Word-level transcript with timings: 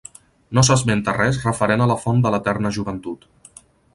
No 0.57 0.61
s'esmenta 0.69 1.13
res 1.17 1.39
referent 1.43 1.85
a 1.85 1.89
la 1.93 1.99
font 2.05 2.25
de 2.25 2.31
l'eterna 2.37 2.75
joventut. 2.81 3.31